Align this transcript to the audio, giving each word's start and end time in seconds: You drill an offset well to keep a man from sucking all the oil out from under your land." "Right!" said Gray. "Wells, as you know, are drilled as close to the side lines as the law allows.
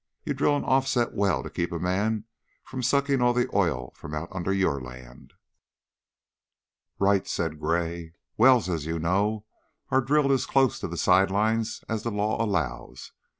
You 0.23 0.33
drill 0.33 0.55
an 0.57 0.63
offset 0.63 1.13
well 1.13 1.43
to 1.43 1.49
keep 1.51 1.71
a 1.71 1.77
man 1.77 2.25
from 2.63 2.81
sucking 2.81 3.21
all 3.21 3.33
the 3.33 3.47
oil 3.55 3.89
out 3.93 3.97
from 3.97 4.15
under 4.15 4.51
your 4.51 4.81
land." 4.81 5.33
"Right!" 6.97 7.27
said 7.27 7.59
Gray. 7.59 8.13
"Wells, 8.35 8.67
as 8.67 8.87
you 8.87 8.97
know, 8.97 9.45
are 9.91 10.01
drilled 10.01 10.31
as 10.31 10.47
close 10.47 10.79
to 10.79 10.87
the 10.87 10.97
side 10.97 11.29
lines 11.29 11.83
as 11.87 12.01
the 12.01 12.09
law 12.09 12.43
allows. 12.43 13.11